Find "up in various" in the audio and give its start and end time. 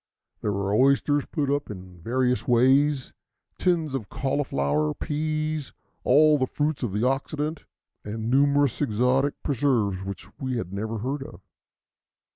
1.51-2.47